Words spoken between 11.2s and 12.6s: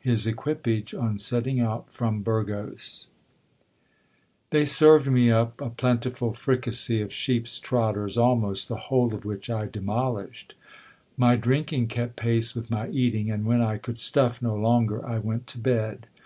drinking kept pace